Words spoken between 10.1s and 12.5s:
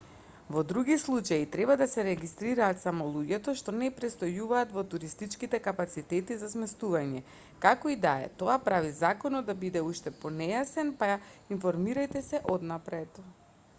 понејасен па информирајте се